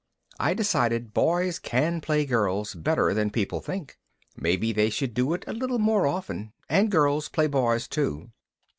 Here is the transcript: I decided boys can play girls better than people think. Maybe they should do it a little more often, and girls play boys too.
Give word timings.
I 0.39 0.55
decided 0.55 1.13
boys 1.13 1.59
can 1.59 2.01
play 2.01 2.25
girls 2.25 2.73
better 2.73 3.13
than 3.13 3.29
people 3.29 3.61
think. 3.61 3.99
Maybe 4.35 4.73
they 4.73 4.89
should 4.89 5.13
do 5.13 5.31
it 5.35 5.43
a 5.45 5.53
little 5.53 5.77
more 5.77 6.07
often, 6.07 6.53
and 6.67 6.89
girls 6.89 7.29
play 7.29 7.45
boys 7.45 7.87
too. 7.87 8.31